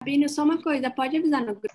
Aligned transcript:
Rabino, 0.00 0.28
só 0.28 0.44
uma 0.44 0.62
coisa, 0.62 0.90
pode 0.90 1.16
avisar 1.16 1.40
no 1.40 1.54
grupo. 1.54 1.74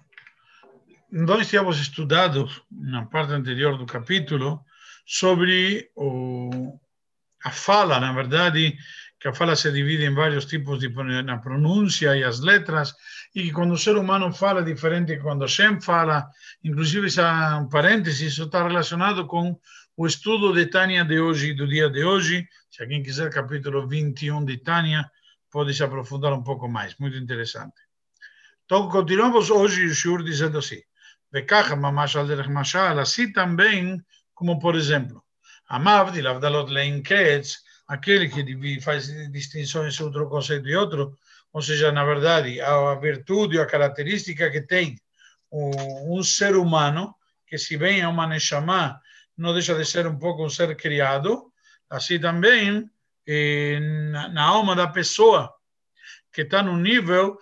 Nós 1.11 1.49
tínhamos 1.49 1.79
estudado, 1.79 2.49
na 2.71 3.05
parte 3.05 3.33
anterior 3.33 3.77
do 3.77 3.85
capítulo, 3.85 4.63
sobre 5.05 5.91
o, 5.95 6.79
a 7.43 7.51
fala, 7.51 7.99
na 7.99 8.13
verdade, 8.13 8.77
que 9.19 9.27
a 9.27 9.33
fala 9.33 9.57
se 9.57 9.69
divide 9.71 10.05
em 10.05 10.13
vários 10.13 10.45
tipos 10.45 10.79
de 10.79 10.87
na 11.23 11.37
pronúncia 11.39 12.15
e 12.15 12.23
as 12.23 12.39
letras, 12.39 12.95
e 13.35 13.43
que 13.43 13.51
quando 13.51 13.73
o 13.73 13.77
ser 13.77 13.97
humano 13.97 14.31
fala 14.33 14.61
é 14.61 14.63
diferente 14.63 15.17
quando 15.17 15.47
Shem 15.47 15.81
fala, 15.81 16.29
inclusive 16.63 17.07
essa 17.07 17.57
um 17.57 17.67
parêntese, 17.67 18.27
isso 18.27 18.43
está 18.43 18.63
relacionado 18.65 19.27
com 19.27 19.59
o 19.97 20.07
estudo 20.07 20.53
de 20.53 20.67
Tânia 20.67 21.03
de 21.03 21.19
hoje, 21.19 21.53
do 21.53 21.67
dia 21.67 21.89
de 21.89 22.03
hoje. 22.05 22.47
Se 22.69 22.81
alguém 22.81 23.03
quiser, 23.03 23.29
capítulo 23.29 23.87
21 23.87 24.45
de 24.45 24.57
Tânia, 24.57 25.11
pode 25.51 25.73
se 25.73 25.83
aprofundar 25.83 26.31
um 26.31 26.43
pouco 26.43 26.69
mais, 26.69 26.95
muito 26.97 27.17
interessante. 27.17 27.90
Então, 28.70 28.88
continuamos 28.88 29.50
hoje 29.50 29.86
o 29.86 29.94
Shur 29.94 30.22
dizendo 30.24 30.58
assim, 30.58 30.80
וככה 31.32 31.74
ממש 31.74 32.16
על 32.16 32.26
דרך 32.26 32.48
משל, 32.48 32.98
assim 32.98 33.32
também, 33.32 34.00
como 34.34 34.58
por 34.60 34.74
exemplo, 34.74 35.22
Amav, 35.68 36.12
de 36.12 36.22
Lavdalot 36.22 36.70
Lein 36.70 37.02
Ketz, 37.02 37.58
aquele 37.88 38.28
que 38.28 38.80
faz 38.80 39.08
distinções 39.32 40.00
entre 40.00 40.22
um 40.22 40.28
conceito 40.28 40.68
e 40.68 40.76
outro, 40.76 41.16
ou 41.52 41.62
seja, 41.62 41.90
na 41.90 42.04
verdade, 42.04 42.60
a 42.60 42.94
virtude, 42.94 43.58
a 43.58 43.66
característica 43.66 44.50
que 44.50 44.60
tem 44.60 44.96
um, 45.50 46.22
ser 46.22 46.56
humano, 46.56 47.14
que 47.46 47.56
se 47.58 47.76
bem 47.76 48.00
é 48.00 48.08
uma 48.08 48.26
Neshama, 48.26 49.00
não 49.36 49.52
deixa 49.52 49.74
de 49.74 49.84
ser 49.84 50.06
um 50.06 50.18
pouco 50.18 50.44
um 50.44 50.50
ser 50.50 50.76
criado, 50.76 51.52
assim 51.88 52.18
também 52.18 52.88
eh, 53.26 53.78
na, 54.10 54.28
na 54.28 54.42
alma 54.42 54.74
da 54.74 54.86
pessoa, 54.86 55.52
que 56.32 56.42
está 56.42 56.62
no 56.62 56.76
nível, 56.76 57.38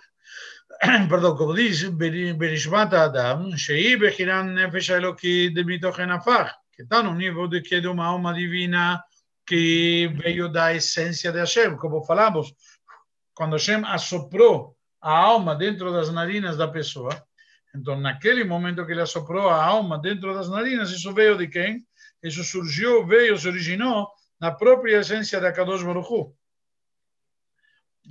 perdão, 1.10 1.36
como 1.36 1.54
diz, 1.54 1.82
Berishmat 1.90 2.94
Adam, 2.94 3.54
Shei 3.54 3.98
Bechiran 3.98 4.44
Nefesh 4.54 4.88
Eloki 4.88 5.50
de 5.50 5.62
Mitochen 5.62 6.10
Afar, 6.10 6.56
que 6.72 6.82
está 6.82 7.02
no 7.02 7.14
nível 7.14 7.46
de 7.48 7.60
que 7.60 7.74
é 7.74 7.80
de 7.80 7.86
uma 7.86 8.06
alma 8.06 8.32
divina 8.32 9.02
que 9.46 10.10
veio 10.16 10.48
da 10.48 10.72
essência 10.72 11.30
de 11.32 11.38
Hashem, 11.38 11.76
como 11.76 12.02
falamos, 12.02 12.54
quando 13.34 13.56
Hashem 13.56 13.84
assoprou 13.84 14.74
a 15.02 15.12
alma 15.12 15.54
dentro 15.54 15.92
das 15.92 16.10
narinas 16.10 16.56
da 16.56 16.66
pessoa, 16.66 17.10
então 17.74 18.00
naquele 18.00 18.42
momento 18.42 18.86
que 18.86 18.92
ele 18.92 19.02
assoprou 19.02 19.50
a 19.50 19.62
alma 19.62 19.98
dentro 19.98 20.32
das 20.32 20.48
narinas, 20.48 20.90
isso 20.90 21.12
veio 21.12 21.36
de 21.36 21.46
quem? 21.46 21.86
Isso 22.22 22.42
surgiu, 22.42 23.06
veio, 23.06 23.36
se 23.36 23.46
originou 23.46 24.08
na 24.40 24.50
própria 24.50 25.00
essência 25.00 25.38
da 25.40 25.52
Kadosh 25.52 25.82
Baruch. 25.82 26.32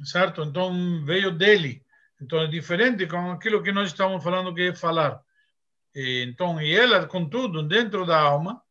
Certo? 0.03 0.43
Então 0.43 1.03
veio 1.03 1.31
dele. 1.31 1.83
Então 2.21 2.41
é 2.41 2.47
diferente 2.47 3.07
com 3.07 3.31
aquilo 3.31 3.63
que 3.63 3.71
nós 3.71 3.89
estamos 3.89 4.23
falando 4.23 4.53
que 4.53 4.69
é 4.69 4.75
falar. 4.75 5.21
E, 5.95 6.23
então, 6.23 6.61
e 6.61 6.75
ela, 6.75 7.05
contudo, 7.07 7.63
dentro 7.63 8.05
da 8.05 8.19
alma, 8.19 8.61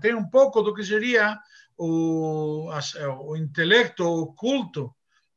tem 0.00 0.14
um 0.14 0.28
pouco 0.28 0.62
do 0.62 0.74
que 0.74 0.84
seria 0.84 1.38
o, 1.76 2.70
o 3.24 3.36
intelecto 3.36 4.04
oculto, 4.04 4.94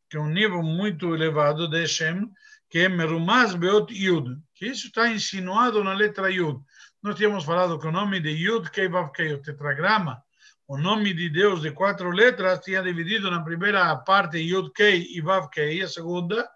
que 0.09 0.17
é 0.17 0.19
um 0.19 0.29
nível 0.29 0.61
muito 0.61 1.13
elevado 1.13 1.67
de 1.67 1.79
Hashem, 1.79 2.29
que 2.69 2.79
é 2.79 2.89
Merumaz 2.89 3.53
Beot 3.53 3.93
Yud, 3.93 4.37
que 4.55 4.65
isso 4.65 4.87
está 4.87 5.07
insinuado 5.07 5.83
na 5.83 5.93
letra 5.93 6.31
Yud. 6.31 6.59
Nós 7.01 7.15
tínhamos 7.15 7.43
falado 7.43 7.77
que 7.79 7.87
o 7.87 7.91
nome 7.91 8.19
de 8.19 8.29
Yud, 8.29 8.71
Kevav 8.71 9.11
Kei, 9.11 9.33
o 9.33 9.41
tetragrama, 9.41 10.22
o 10.67 10.77
nome 10.77 11.13
de 11.13 11.29
Deus 11.29 11.61
de 11.61 11.71
quatro 11.71 12.09
letras, 12.09 12.59
tinha 12.59 12.81
dividido 12.81 13.29
na 13.29 13.43
primeira 13.43 13.95
parte 13.97 14.37
Yud 14.37 14.71
Kei 14.73 15.07
e 15.15 15.21
Vav 15.21 15.49
Kei, 15.49 15.81
a 15.81 15.87
segunda, 15.87 16.49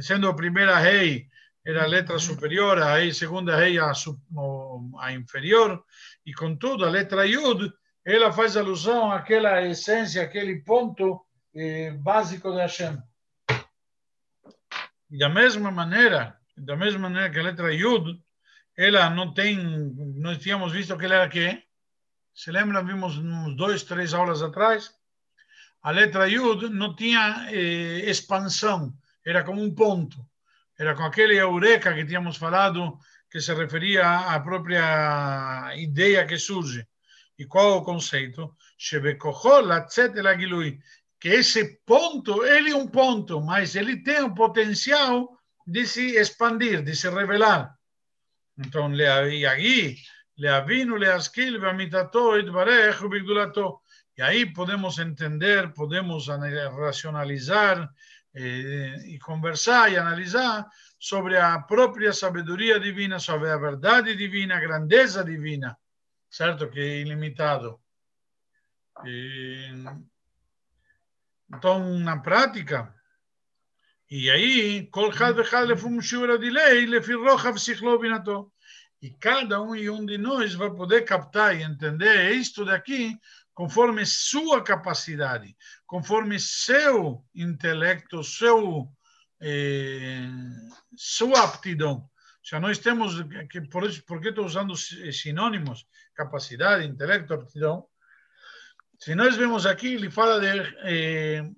sendo 0.00 0.28
a 0.28 0.34
primeira 0.34 0.78
Rei, 0.78 1.28
era 1.64 1.84
a 1.84 1.86
letra 1.86 2.18
superior, 2.18 2.80
aí 2.80 3.12
segunda 3.12 3.54
rei 3.54 3.78
a, 3.78 3.92
a 5.00 5.12
inferior, 5.12 5.84
e 6.24 6.32
contudo 6.32 6.84
a 6.84 6.90
letra 6.90 7.26
Yud, 7.26 7.70
ela 8.04 8.32
faz 8.32 8.56
alusão 8.56 9.12
àquela 9.12 9.60
essência, 9.62 10.22
aquele 10.22 10.62
ponto 10.62 11.20
eh, 11.54 11.90
básico 11.90 12.50
de 12.52 12.60
Hashem. 12.60 12.96
E 15.10 15.18
da 15.18 15.28
mesma 15.28 15.70
maneira, 15.70 16.38
da 16.56 16.74
mesma 16.74 17.00
maneira 17.00 17.30
que 17.30 17.38
a 17.38 17.42
letra 17.42 17.74
Yud, 17.74 18.18
ela 18.74 19.10
não 19.10 19.34
tem, 19.34 19.58
nós 20.16 20.38
tínhamos 20.38 20.72
visto 20.72 20.96
que 20.96 21.04
ela 21.04 21.16
era 21.16 21.28
quê? 21.28 21.64
Se 22.40 22.48
lembra, 22.52 22.88
vimos 22.90 23.18
uns 23.18 23.56
dois, 23.56 23.82
três 23.82 24.14
aulas 24.14 24.42
atrás? 24.42 24.94
A 25.82 25.90
letra 25.90 26.28
Yud 26.28 26.68
não 26.68 26.94
tinha 26.94 27.48
eh, 27.50 28.10
expansão, 28.10 28.94
era 29.24 29.42
como 29.42 29.60
um 29.62 29.74
ponto 29.74 30.18
era 30.78 30.94
com 30.94 31.02
aquele 31.02 31.34
eureka 31.34 31.92
que 31.92 32.06
tínhamos 32.06 32.36
falado, 32.36 32.98
que 33.28 33.40
se 33.40 33.52
referia 33.52 34.08
à 34.08 34.38
própria 34.38 35.74
ideia 35.76 36.24
que 36.24 36.38
surge. 36.38 36.86
E 37.36 37.44
qual 37.44 37.78
o 37.78 37.82
conceito? 37.82 38.56
Que 41.20 41.28
esse 41.30 41.80
ponto, 41.84 42.44
ele 42.44 42.70
é 42.70 42.76
um 42.76 42.86
ponto, 42.86 43.40
mas 43.40 43.74
ele 43.74 44.02
tem 44.04 44.22
o 44.22 44.34
potencial 44.34 45.36
de 45.66 45.84
se 45.84 46.16
expandir, 46.16 46.82
de 46.82 46.94
se 46.94 47.10
revelar. 47.10 47.76
Então, 48.56 48.86
aí, 48.86 49.96
leavinu, 50.37 50.97
leaskil, 50.97 51.59
veamitato, 51.59 52.37
itbarech, 52.37 53.01
ubigdulato. 53.03 53.81
E 54.17 54.21
aí 54.21 54.45
podemos 54.45 54.99
entender, 54.99 55.73
podemos 55.73 56.27
racionalizar, 56.27 57.89
eh, 58.35 59.13
e 59.13 59.19
conversar 59.19 59.91
e 59.91 59.97
analisar 59.97 60.67
sobre 60.99 61.37
a 61.37 61.59
própria 61.59 62.11
sabedoria 62.11 62.79
divina, 62.79 63.19
sobre 63.19 63.51
a 63.51 63.57
verdade 63.57 64.15
divina, 64.15 64.57
a 64.57 64.59
grandeza 64.59 65.23
divina, 65.23 65.77
certo? 66.29 66.69
Que 66.69 66.79
é 66.79 67.01
ilimitado. 67.01 67.79
E, 69.05 69.69
então, 71.53 71.99
na 71.99 72.17
prática, 72.19 72.93
e 74.09 74.29
aí, 74.31 74.87
כל 74.89 75.09
אחד 75.09 75.33
ואחד 75.37 75.65
לפי 75.67 75.87
שיעור 76.01 76.31
הדיליי, 76.31 76.85
לפי 76.85 77.13
רוחב 77.13 77.57
שכלו 77.57 77.91
ובינתו. 77.91 78.49
e 79.00 79.10
cada 79.10 79.62
um 79.62 79.76
e 79.76 79.88
um 79.88 80.04
de 80.04 80.18
nós 80.18 80.54
vai 80.54 80.70
poder 80.70 81.02
captar 81.02 81.56
e 81.56 81.62
entender 81.62 82.32
isto 82.32 82.64
daqui 82.64 83.16
conforme 83.54 84.06
sua 84.06 84.62
capacidade, 84.62 85.56
conforme 85.84 86.38
seu 86.38 87.24
intelecto, 87.34 88.22
seu, 88.22 88.88
eh, 89.40 90.28
sua 90.96 91.42
aptidão. 91.42 92.08
Já 92.42 92.60
nós 92.60 92.78
temos, 92.78 93.14
que 93.50 93.60
por, 93.62 93.84
isso, 93.84 94.04
por 94.04 94.20
que 94.20 94.28
estou 94.28 94.46
usando 94.46 94.76
sinônimos? 94.76 95.86
Capacidade, 96.14 96.86
intelecto, 96.86 97.34
aptidão. 97.34 97.84
Se 98.98 99.14
nós 99.14 99.36
vemos 99.36 99.66
aqui, 99.66 99.94
ele 99.94 100.08
fala 100.08 100.40
de 100.40 100.74
eh, 100.84 101.50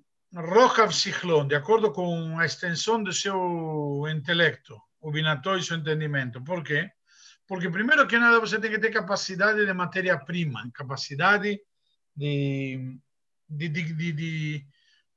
Sichlon, 0.91 1.47
de 1.47 1.55
acordo 1.55 1.91
com 1.91 2.39
a 2.39 2.45
extensão 2.45 3.03
do 3.03 3.13
seu 3.13 4.05
intelecto, 4.09 4.81
o 4.99 5.11
binato 5.11 5.55
e 5.55 5.63
seu 5.63 5.77
entendimento. 5.77 6.43
Por 6.43 6.63
quê? 6.63 6.89
Porque, 7.51 7.69
primeiro 7.69 8.07
que 8.07 8.17
nada, 8.17 8.39
você 8.39 8.57
tem 8.57 8.71
que 8.71 8.79
ter 8.79 8.91
capacidade 8.91 9.65
de 9.65 9.73
matéria-prima, 9.73 10.71
capacidade 10.73 11.59
de, 12.15 12.97
de, 13.49 13.67
de, 13.67 14.13
de, 14.13 14.65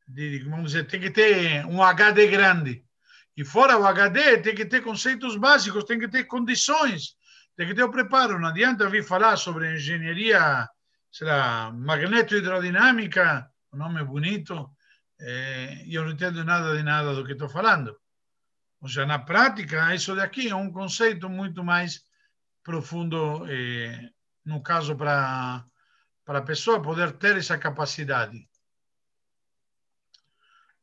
de, 0.08 0.38
vamos 0.40 0.72
dizer, 0.72 0.84
tem 0.88 1.00
que 1.00 1.12
ter 1.12 1.64
um 1.66 1.80
HD 1.80 2.26
grande. 2.26 2.84
E 3.36 3.44
fora 3.44 3.78
o 3.78 3.86
HD, 3.86 4.38
tem 4.38 4.52
que 4.52 4.66
ter 4.66 4.80
conceitos 4.80 5.36
básicos, 5.36 5.84
tem 5.84 5.96
que 5.96 6.08
ter 6.08 6.24
condições, 6.24 7.14
tem 7.56 7.68
que 7.68 7.74
ter 7.76 7.84
o 7.84 7.92
preparo. 7.92 8.36
Não 8.40 8.48
adianta 8.48 8.90
vir 8.90 9.04
falar 9.04 9.36
sobre 9.36 9.72
engenharia, 9.72 10.68
será 11.12 11.70
magneto-hidrodinâmica, 11.72 13.48
um 13.72 13.76
nome 13.78 14.02
bonito, 14.02 14.68
e 15.86 15.94
eu 15.94 16.04
não 16.04 16.10
entendo 16.10 16.42
nada 16.42 16.76
de 16.76 16.82
nada 16.82 17.14
do 17.14 17.24
que 17.24 17.34
estou 17.34 17.48
falando. 17.48 17.96
Ou 18.80 18.88
seja, 18.88 19.06
na 19.06 19.20
prática, 19.20 19.94
isso 19.94 20.16
daqui 20.16 20.48
é 20.48 20.56
um 20.56 20.72
conceito 20.72 21.28
muito 21.28 21.62
mais 21.62 22.02
profundo, 22.64 23.46
eh, 23.48 24.10
no 24.44 24.62
caso 24.62 24.96
para 24.96 25.64
a 26.26 26.42
pessoa 26.42 26.82
poder 26.82 27.12
ter 27.12 27.36
essa 27.36 27.56
capacidade. 27.58 28.48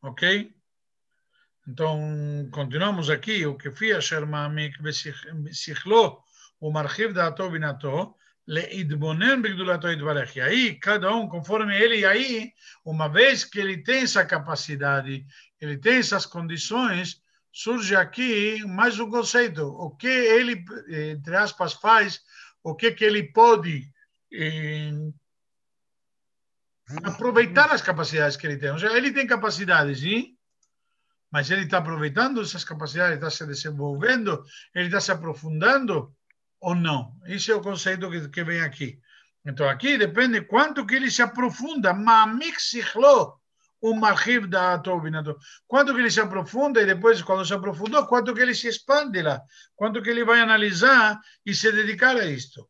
Ok? 0.02 0.56
Então, 1.68 2.50
continuamos 2.52 3.10
aqui. 3.10 3.46
O 3.46 3.58
que 3.58 3.72
fia 3.72 4.00
Shermamik 4.00 4.82
Besichlo, 4.82 6.24
o 6.60 6.72
Marchiv 6.72 7.14
da 7.14 7.28
Atobinato, 7.28 8.16
Leidbonen 8.48 9.42
Bigdulato 9.42 9.88
Idvarech. 9.88 10.38
E 10.38 10.42
aí, 10.42 10.76
cada 10.76 11.14
um, 11.14 11.28
conforme 11.28 11.76
ele, 11.78 12.06
aí, 12.06 12.52
uma 12.84 13.08
vez 13.08 13.44
que 13.44 13.60
ele 13.60 13.84
tem 13.84 14.02
essa 14.02 14.26
capacidade, 14.26 15.26
ele 15.60 15.78
tem 15.78 15.98
essas 15.98 16.26
condições, 16.26 17.22
surge 17.52 17.96
aqui 17.96 18.64
mais 18.66 19.00
um 19.00 19.10
conceito. 19.10 19.66
O 19.68 19.92
que 19.92 20.08
ele, 20.08 20.64
entre 21.12 21.36
aspas, 21.36 21.74
faz, 21.74 22.22
o 22.64 22.76
que, 22.76 22.92
que 22.92 23.04
ele 23.04 23.32
pode 23.32 23.92
aproveitar 27.04 27.72
as 27.72 27.82
capacidades 27.82 28.38
que 28.38 28.48
ele 28.48 28.58
tem. 28.58 28.72
Ou 28.72 28.80
seja, 28.80 28.96
ele 28.96 29.12
tem 29.12 29.28
capacidades 29.28 30.00
de 30.00 30.36
mas 31.32 31.50
ele 31.50 31.64
está 31.64 31.78
aproveitando 31.78 32.42
essas 32.42 32.66
capacidades, 32.66 33.16
está 33.16 33.30
se 33.30 33.46
desenvolvendo, 33.46 34.44
ele 34.76 34.88
está 34.88 35.00
se 35.00 35.14
aprofundando 35.14 36.14
ou 36.60 36.76
não? 36.76 37.16
Esse 37.26 37.52
é 37.52 37.56
o 37.56 37.62
conceito 37.62 38.12
que, 38.12 38.28
que 38.28 38.44
vem 38.44 38.60
aqui. 38.60 39.00
Então, 39.46 39.68
aqui 39.68 39.98
depende 39.98 40.42
quanto 40.42 40.86
que 40.86 40.96
ele 40.96 41.10
se 41.10 41.22
aprofunda. 41.22 41.94
Mamik 41.94 42.62
sichlo, 42.62 43.41
o 43.82 43.96
marhib 43.96 44.48
da 44.48 44.78
Tobinato. 44.78 45.36
Quanto 45.68 45.94
que 45.94 46.00
ele 46.00 46.12
se 46.12 46.22
aprofunda 46.22 46.82
e 46.82 46.86
depois, 46.86 47.22
quando 47.22 47.46
se 47.46 47.54
aprofundou, 47.54 48.06
quanto 48.06 48.34
que 48.34 48.42
ele 48.42 48.54
se 48.54 48.68
expande 48.68 49.22
lá. 49.22 49.42
Quanto 49.76 50.02
que 50.02 50.10
ele 50.10 50.24
vai 50.24 50.40
analisar 50.40 51.20
e 51.46 51.54
se 51.54 51.72
dedicar 51.72 52.16
a 52.16 52.26
isto. 52.26 52.70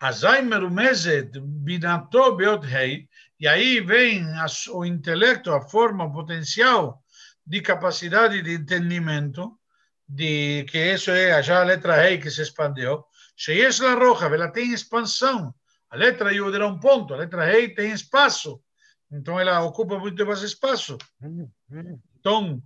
Azai 0.00 0.42
merumezet 0.42 1.38
binato 1.40 2.34
beot 2.34 2.66
hei. 2.66 3.08
E 3.38 3.46
aí 3.46 3.80
vem 3.80 4.26
o 4.70 4.84
intelecto, 4.84 5.52
a 5.52 5.60
forma, 5.62 6.04
o 6.04 6.12
potencial 6.12 7.02
de 7.46 7.60
capacidade 7.60 8.42
de 8.42 8.54
entendimento, 8.54 9.58
de 10.08 10.64
que 10.64 10.78
isso 10.94 11.10
é 11.10 11.42
já 11.42 11.60
a 11.60 11.64
letra 11.64 11.96
rei 11.96 12.18
que 12.18 12.30
se 12.30 12.42
expandiu. 12.42 13.04
Sheyesh 13.36 13.80
la 13.80 13.94
roja, 13.94 14.26
ela 14.26 14.50
tem 14.50 14.72
expansão. 14.72 15.54
A 15.88 15.96
letra 15.96 16.32
Yud 16.32 16.54
era 16.54 16.66
um 16.66 16.78
ponto, 16.78 17.14
a 17.14 17.16
letra 17.16 17.44
rei 17.44 17.72
tem 17.72 17.92
espaço. 17.92 18.60
Então 19.10 19.38
ela 19.38 19.62
ocupa 19.62 19.98
muito 19.98 20.24
mais 20.24 20.42
espaço. 20.42 20.96
Então, 22.18 22.62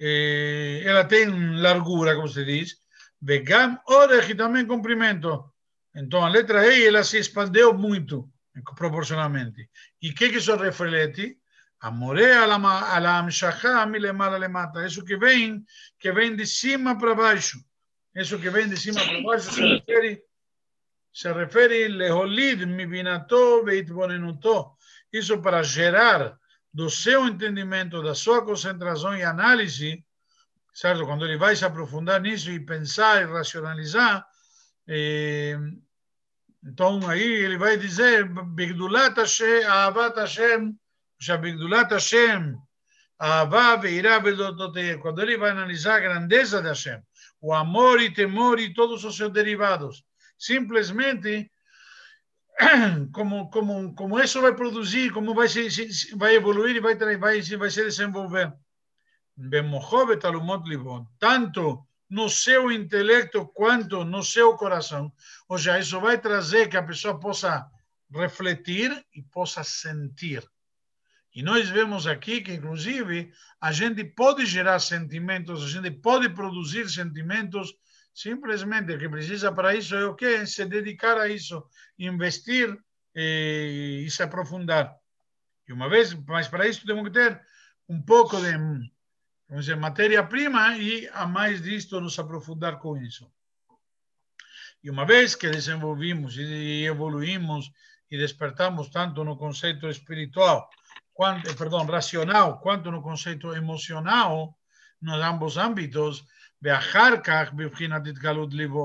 eh, 0.00 0.82
ela 0.84 1.04
tem 1.04 1.26
largura, 1.60 2.14
como 2.14 2.28
se 2.28 2.44
diz. 2.44 2.76
Vegam 3.20 3.78
orech 3.86 4.34
também 4.34 4.66
comprimento. 4.66 5.52
Então 5.94 6.24
a 6.24 6.28
letra 6.28 6.66
E 6.66 6.86
ela 6.86 7.02
se 7.02 7.18
expandiu 7.18 7.74
muito 7.74 8.30
proporcionalmente. 8.76 9.68
E 10.00 10.10
o 10.10 10.14
que, 10.14 10.30
que 10.30 10.38
isso 10.38 10.54
reflete? 10.56 11.38
Amore 11.80 12.24
ala 12.24 13.18
amshachá 13.18 13.86
milemala 13.86 14.36
lemata. 14.36 14.84
Isso 14.86 15.04
que 15.04 15.16
vem, 15.16 15.64
que 15.98 16.12
vem 16.12 16.34
de 16.34 16.46
cima 16.46 16.98
para 16.98 17.14
baixo. 17.14 17.58
Isso 18.14 18.38
que 18.38 18.50
vem 18.50 18.68
de 18.68 18.76
cima 18.76 19.00
para 19.04 19.22
baixo 19.22 19.52
se 19.52 19.60
refere, 19.60 20.22
se 21.12 21.32
refere 21.32 21.88
leholid 21.88 22.66
mibinato 22.66 23.64
veitbonenuto. 23.64 24.77
Isso 25.12 25.40
para 25.40 25.62
gerar 25.62 26.38
do 26.72 26.90
seu 26.90 27.26
entendimento, 27.26 28.02
da 28.02 28.14
sua 28.14 28.44
concentração 28.44 29.16
e 29.16 29.22
análise, 29.22 30.04
certo? 30.72 31.04
Quando 31.06 31.24
ele 31.24 31.36
vai 31.36 31.56
se 31.56 31.64
aprofundar 31.64 32.20
nisso 32.20 32.50
e 32.50 32.60
pensar 32.60 33.22
e 33.22 33.26
racionalizar, 33.26 34.24
eh, 34.86 35.56
então 36.64 37.08
aí 37.08 37.22
ele 37.22 37.56
vai 37.56 37.76
dizer, 37.76 38.28
Bigdulat 38.28 39.16
Hashem, 39.16 39.64
Ahavat 39.64 40.18
Hashem, 40.18 40.78
Bigdulat 41.40 41.90
Hashem, 41.90 42.56
veirá 43.80 44.20
Quando 45.00 45.22
ele 45.22 45.36
vai 45.36 45.50
analisar 45.50 45.96
a 45.96 46.00
grandeza 46.00 46.60
de 46.62 46.68
Hashem, 46.68 47.02
o 47.40 47.52
amor 47.52 48.00
e 48.00 48.12
temor 48.12 48.58
e 48.58 48.74
todos 48.74 49.04
os 49.04 49.16
seus 49.16 49.32
derivados, 49.32 50.04
simplesmente 50.38 51.50
como 53.12 53.50
como 53.50 53.94
como 53.94 54.18
isso 54.18 54.40
vai 54.40 54.54
produzir, 54.54 55.12
como 55.12 55.34
vai 55.34 55.48
se 55.48 56.14
vai 56.16 56.34
evoluir 56.34 56.76
e 56.76 56.80
vai 56.80 56.96
vai 56.96 57.16
vai 57.16 57.70
se 57.70 57.84
desenvolver. 57.84 58.52
Tanto 61.18 61.86
no 62.10 62.28
seu 62.28 62.72
intelecto 62.72 63.46
quanto 63.46 64.04
no 64.04 64.22
seu 64.22 64.56
coração. 64.56 65.12
Ou 65.48 65.58
seja, 65.58 65.78
isso 65.78 66.00
vai 66.00 66.18
trazer 66.18 66.68
que 66.68 66.76
a 66.76 66.82
pessoa 66.82 67.20
possa 67.20 67.70
refletir 68.10 68.90
e 69.14 69.22
possa 69.22 69.62
sentir. 69.62 70.42
E 71.34 71.42
nós 71.42 71.68
vemos 71.68 72.06
aqui 72.06 72.40
que, 72.40 72.54
inclusive, 72.54 73.30
a 73.60 73.70
gente 73.70 74.02
pode 74.02 74.46
gerar 74.46 74.80
sentimentos, 74.80 75.62
a 75.62 75.68
gente 75.68 75.90
pode 75.90 76.30
produzir 76.30 76.88
sentimentos, 76.88 77.74
simplesmente 78.14 78.96
que 78.96 79.08
precisa 79.08 79.52
para 79.52 79.74
isso 79.74 79.94
é 79.94 80.04
o 80.04 80.14
quê? 80.14 80.46
Se 80.46 80.64
dedicar 80.64 81.18
a 81.18 81.28
isso, 81.28 81.64
investir 81.98 82.76
e, 83.14 84.04
e 84.06 84.10
se 84.10 84.22
aprofundar. 84.22 84.94
E 85.68 85.72
uma 85.72 85.88
vez, 85.88 86.14
mas 86.14 86.48
para 86.48 86.66
isso 86.66 86.86
temos 86.86 87.04
que 87.04 87.10
ter 87.10 87.40
um 87.88 88.00
pouco 88.00 88.40
de 88.40 88.52
vamos 89.48 89.64
dizer, 89.64 89.76
matéria-prima 89.76 90.76
e, 90.76 91.08
a 91.12 91.26
mais 91.26 91.62
disto, 91.62 92.00
nos 92.00 92.18
aprofundar 92.18 92.78
com 92.78 92.96
isso. 92.96 93.30
E 94.82 94.90
uma 94.90 95.04
vez 95.04 95.34
que 95.34 95.48
desenvolvimos 95.48 96.36
e 96.36 96.84
evoluímos 96.84 97.72
e 98.10 98.16
despertamos 98.16 98.88
tanto 98.90 99.24
no 99.24 99.36
conceito 99.36 99.88
espiritual, 99.88 100.68
quanto, 101.12 101.54
perdão, 101.56 101.84
racional, 101.84 102.60
quanto 102.60 102.90
no 102.90 103.02
conceito 103.02 103.54
emocional, 103.54 104.56
nos 105.00 105.20
ambos 105.20 105.56
âmbitos, 105.56 106.24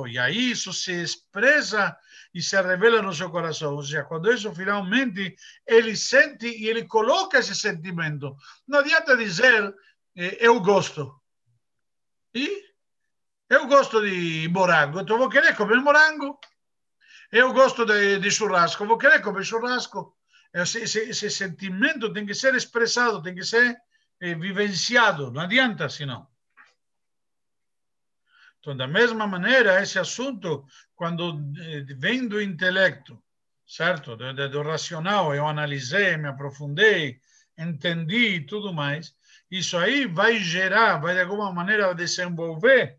e 0.07 0.19
aí 0.19 0.51
isso 0.51 0.71
se 0.71 0.91
expressa 0.91 1.97
e 2.33 2.41
se 2.41 2.55
revela 2.61 3.01
no 3.01 3.13
seu 3.13 3.29
coração. 3.31 3.75
Ou 3.75 3.83
seja, 3.83 4.03
quando 4.03 4.31
isso 4.31 4.53
finalmente 4.53 5.35
ele 5.65 5.95
sente 5.95 6.47
e 6.47 6.67
ele 6.67 6.85
coloca 6.85 7.39
esse 7.39 7.55
sentimento. 7.55 8.35
Não 8.67 8.79
adianta 8.79 9.17
dizer 9.17 9.73
eu 10.15 10.59
gosto. 10.59 11.19
E 12.33 12.63
eu 13.49 13.67
gosto 13.67 14.01
de 14.01 14.47
morango, 14.49 14.99
então 15.01 15.17
vou 15.17 15.29
querer 15.29 15.55
comer 15.55 15.77
morango. 15.77 16.39
Eu 17.31 17.51
gosto 17.53 17.85
de, 17.85 18.19
de 18.19 18.29
churrasco, 18.29 18.85
vou 18.85 18.97
querer 18.97 19.21
comer 19.21 19.43
churrasco. 19.43 20.15
Esse, 20.53 20.81
esse, 20.81 20.99
esse, 21.09 21.29
sentimento 21.31 22.13
tem 22.13 22.25
que 22.25 22.35
ser 22.35 22.53
expressado, 22.53 23.23
tem 23.23 23.33
que 23.33 23.43
ser 23.43 23.75
eh, 24.21 24.35
vivenciado, 24.35 25.31
não 25.31 25.41
adianta 25.41 25.89
senão. 25.89 26.27
Então, 28.63 28.77
da 28.77 28.87
mesma 28.87 29.27
maneira, 29.27 29.83
esse 29.83 29.99
assunto, 29.99 30.65
quando 30.95 31.37
eh, 31.59 31.83
vem 31.97 32.25
do 32.29 32.41
intelecto, 32.41 33.21
certo? 33.67 34.15
Do, 34.15 34.49
do, 34.49 34.61
racional, 34.61 35.35
eu 35.35 35.45
analisei, 35.45 36.15
me 36.15 36.29
aprofundei, 36.29 37.19
entendi 37.57 38.35
e 38.35 38.45
tudo 38.45 38.73
mais, 38.73 39.13
isso 39.51 39.77
aí 39.77 40.05
vai 40.05 40.39
gerar, 40.39 40.95
vai 40.95 41.13
de 41.13 41.19
alguma 41.19 41.51
maneira 41.51 41.93
desenvolver, 41.93 42.97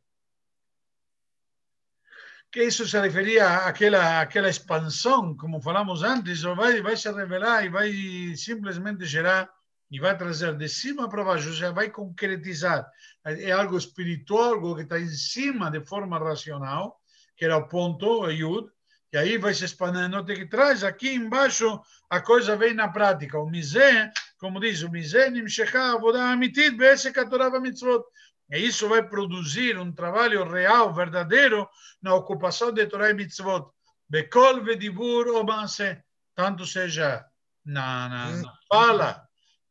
que 2.53 2.63
isso 2.63 2.87
se 2.87 3.01
referia 3.01 3.67
àquela, 3.67 4.21
àquela 4.21 4.51
expansão, 4.51 5.35
como 5.35 5.63
falamos 5.63 6.03
antes, 6.03 6.43
vai, 6.43 6.83
vai 6.83 6.95
se 6.95 7.11
revelar 7.11 7.65
e 7.65 7.71
vai 7.71 7.91
simplesmente 8.37 9.07
gerar 9.07 9.49
e 9.95 10.01
vai 10.01 10.19
trazer 10.19 10.57
de 10.57 10.69
cima 10.69 11.09
para 11.09 11.23
baixo, 11.23 11.47
ou 11.47 11.55
seja, 11.55 11.71
vai 11.71 11.89
concretizar. 11.89 12.85
É 13.25 13.53
algo 13.53 13.79
espiritual, 13.79 14.55
algo 14.55 14.75
que 14.75 14.83
está 14.83 14.99
em 14.99 15.07
cima 15.07 15.71
de 15.71 15.81
forma 15.87 16.19
racional, 16.19 17.01
que 17.37 17.45
era 17.45 17.57
o 17.57 17.69
ponto, 17.69 18.23
o 18.23 18.29
Yud, 18.29 18.69
e 19.13 19.17
aí 19.17 19.39
vai 19.39 19.55
se 19.55 19.65
expandindo 19.65 20.17
até 20.17 20.35
que 20.35 20.47
traz 20.47 20.83
aqui 20.83 21.15
embaixo 21.15 21.81
a 22.11 22.21
coisa 22.21 22.57
vem 22.57 22.75
na 22.75 22.89
prática. 22.89 23.39
O 23.39 23.49
misé, 23.49 24.11
como 24.37 24.59
diz, 24.59 24.83
o 24.83 24.91
misé 24.91 25.31
nimshechá 25.31 25.93
avodah 25.93 26.33
amitit 26.33 26.77
be'esek 26.77 27.17
hatorah 27.21 27.61
mitzvot. 27.61 28.03
E 28.51 28.59
isso 28.67 28.89
vai 28.89 29.09
produzir 29.09 29.79
um 29.79 29.93
trabalho 29.93 30.43
real, 30.43 30.93
verdadeiro, 30.93 31.69
na 32.03 32.17
ocupação 32.17 32.73
de 32.73 32.85
Torah 32.89 33.11
e 33.11 33.15
mitzvot. 33.15 33.71
Bekol 34.09 34.61
vedibur 34.65 35.29
o 35.29 35.45
maase. 35.45 36.03
Tanto 36.35 36.67
seja 36.67 37.25
na, 37.65 38.09
na, 38.09 38.31
na 38.31 38.55
fala, 38.69 39.24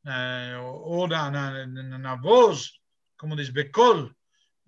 na, 0.04 0.62
ou 0.62 1.08
na, 1.08 1.32
na, 1.32 1.98
na, 1.98 2.16
voz, 2.16 2.72
como 3.18 3.36
diz, 3.36 3.50
bekol, 3.50 4.12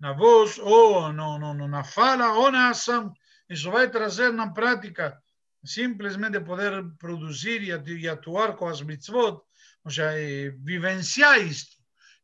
na 0.00 0.12
voz, 0.12 0.58
ou 0.58 1.12
no, 1.12 1.38
no, 1.38 1.68
na 1.68 1.84
fala, 1.84 2.32
ou 2.32 2.50
na 2.50 2.70
ação. 2.70 3.12
Isso 3.48 3.70
vai 3.70 3.90
trazer 3.90 4.32
na 4.32 4.52
prática 4.52 5.20
simplesmente 5.64 6.40
poder 6.40 6.84
produzir 6.98 7.62
e 7.62 8.08
atuar 8.08 8.56
com 8.56 8.68
as 8.68 8.82
mitzvot, 8.82 9.40
ou 9.84 9.90
seja, 9.90 10.12
vivenciar 10.60 11.40
isto, 11.40 11.76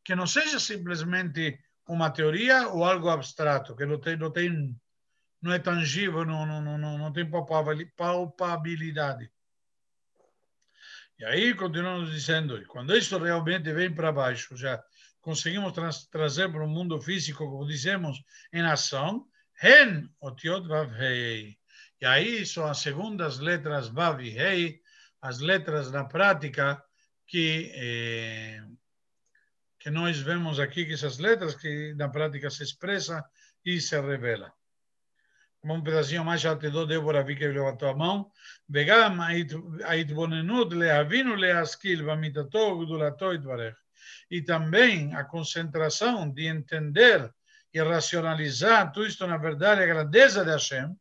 que 0.03 0.15
não 0.15 0.27
seja 0.27 0.59
simplesmente 0.59 1.59
uma 1.87 2.09
teoria 2.09 2.69
ou 2.69 2.83
algo 2.83 3.09
abstrato, 3.09 3.75
que 3.75 3.85
não 3.85 3.99
tem, 3.99 4.17
não 4.17 4.31
tem 4.31 4.75
não 5.43 5.51
é 5.51 5.59
tangível, 5.59 6.23
não, 6.23 6.45
não, 6.45 6.77
não, 6.77 6.97
não 6.97 7.11
tem 7.11 7.29
palpabilidade. 7.29 9.29
E 11.23 11.25
aí 11.25 11.53
continuamos 11.53 12.11
dizendo, 12.11 12.61
quando 12.67 12.93
isso 12.93 13.17
realmente 13.17 13.71
vem 13.71 13.89
para 13.89 14.11
baixo, 14.11 14.57
já 14.57 14.83
conseguimos 15.21 15.71
trazer 16.11 16.51
para 16.51 16.65
o 16.65 16.67
mundo 16.67 16.99
físico, 16.99 17.49
como 17.49 17.65
dizemos, 17.65 18.21
em 18.51 18.61
ação, 18.61 19.25
Hen, 19.61 20.09
otiot 20.19 20.67
vav 20.67 20.91
hei. 21.01 21.57
E 22.01 22.05
aí 22.05 22.45
são 22.45 22.65
as 22.65 22.79
segundas 22.79 23.39
letras 23.39 23.87
vav 23.87 24.19
e 24.21 24.37
hei, 24.37 24.81
as 25.21 25.39
letras 25.39 25.89
na 25.93 26.03
prática 26.03 26.83
que 27.25 27.71
eh, 27.73 28.61
que 29.79 29.89
nós 29.89 30.19
vemos 30.19 30.59
aqui 30.59 30.85
que 30.85 30.91
essas 30.91 31.19
letras 31.19 31.55
que 31.55 31.93
na 31.95 32.09
prática 32.09 32.49
se 32.49 32.63
expressa 32.63 33.23
e 33.63 33.79
se 33.79 33.97
revela 34.01 34.53
Como 35.62 35.74
um 35.74 35.82
pedacinho 35.82 36.24
mais 36.24 36.40
já 36.40 36.54
te 36.56 36.70
dou, 36.70 36.86
Débora, 36.86 37.24
vi 37.24 37.34
que 37.36 37.46
levantou 37.46 37.88
a 37.88 37.94
mão. 37.94 38.30
וגם 38.70 39.20
ההתבוננות 39.84 40.72
להבין 40.72 41.30
ולהשכיל 41.30 42.02
באמיתתו 42.02 42.58
וגדולתו 42.58 43.34
יתברך. 43.34 43.74
e 44.30 44.42
também 44.42 45.14
a 45.14 45.24
concentração 45.24 46.30
de 46.30 46.46
entender 46.46 47.32
e 47.72 47.82
racionalizar 47.82 48.92
tudo 48.92 49.06
isto 49.06 49.26
na 49.26 49.36
verdade 49.36 49.82
a 49.82 49.86
grandeza 49.86 50.44
de 50.44 50.50
Hashem, 50.50 50.96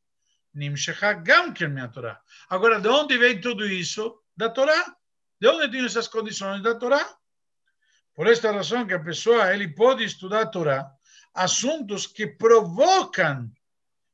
Nimshecha 0.53 1.13
Gam 1.13 1.53
minha 1.69 1.87
Torá. 1.87 2.19
Agora, 2.49 2.79
de 2.79 2.87
onde 2.87 3.17
vem 3.17 3.39
tudo 3.39 3.65
isso? 3.65 4.21
Da 4.35 4.49
Torá. 4.49 4.95
De 5.39 5.47
onde 5.47 5.69
tem 5.69 5.85
essas 5.85 6.07
condições? 6.07 6.63
Da 6.63 6.75
Torá. 6.75 7.05
Por 8.15 8.27
esta 8.27 8.51
razão 8.51 8.87
que 8.87 8.93
a 8.93 8.99
pessoa 8.99 9.53
ele 9.53 9.67
pode 9.67 10.03
estudar 10.03 10.41
a 10.41 10.45
Torá, 10.47 10.91
assuntos 11.33 12.07
que 12.07 12.25
provocam 12.25 13.51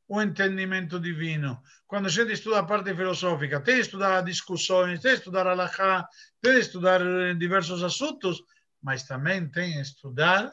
o 0.08 0.22
entendimento 0.22 0.98
divino. 0.98 1.62
Quando 1.86 2.06
a 2.06 2.08
gente 2.08 2.32
estuda 2.32 2.60
a 2.60 2.64
parte 2.64 2.94
filosófica, 2.94 3.60
tem 3.60 3.74
que 3.74 3.82
estudar 3.82 4.22
discussões, 4.22 5.00
tem 5.00 5.12
que 5.12 5.18
estudar 5.18 5.46
alahá, 5.46 6.08
tem 6.40 6.54
que 6.54 6.60
estudar 6.60 7.00
eh, 7.02 7.34
diversos 7.34 7.82
assuntos, 7.82 8.42
mas 8.82 9.02
também 9.02 9.46
tem 9.48 9.74
que 9.74 9.80
estudar 9.80 10.50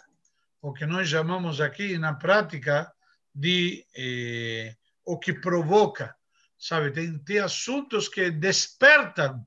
o 0.62 0.74
que 0.74 0.86
nós 0.86 1.08
chamamos 1.08 1.62
aqui 1.62 1.98
na 1.98 2.14
prática 2.14 2.92
de 3.34 3.86
eh, 3.96 4.76
o 5.06 5.18
que 5.18 5.34
provoca, 5.34 6.14
sabe? 6.58 6.92
Tem, 6.92 7.18
tem 7.20 7.40
assuntos 7.40 8.10
que 8.10 8.30
despertam, 8.30 9.46